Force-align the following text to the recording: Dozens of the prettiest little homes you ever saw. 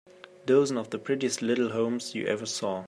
Dozens 0.47 0.79
of 0.79 0.89
the 0.89 0.97
prettiest 0.97 1.43
little 1.43 1.69
homes 1.73 2.15
you 2.15 2.25
ever 2.25 2.47
saw. 2.47 2.79